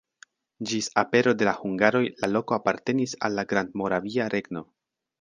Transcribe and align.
Ĝis 0.71 0.87
apero 1.01 1.33
de 1.41 1.47
la 1.49 1.53
hungaroj 1.59 2.03
la 2.23 2.31
loko 2.33 2.57
apartenis 2.59 3.17
al 3.29 3.41
la 3.41 3.49
Grandmoravia 3.55 4.35
Regno. 4.39 4.69